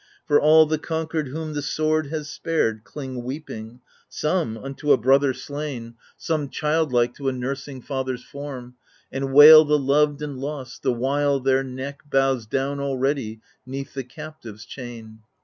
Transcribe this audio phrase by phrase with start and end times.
[0.25, 5.31] For all the conquered whom the sword has spared Cling weeping— some Unto a brother
[5.31, 5.83] slain.
[5.83, 8.77] AGAMEMNON 17 Some childlike to a nursing father's form,
[9.11, 14.03] And wail the loved and lost, the while their neck Bows down already 'neath the
[14.03, 15.19] captive's chain.